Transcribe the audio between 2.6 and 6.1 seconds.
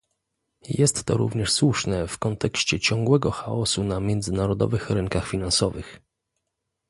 ciągłego chaosu na międzynarodowych rynkach finansowych